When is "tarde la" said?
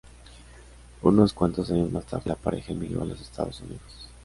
2.07-2.35